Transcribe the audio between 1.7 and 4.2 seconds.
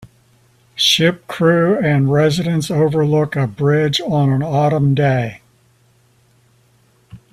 and residents overlook a bridge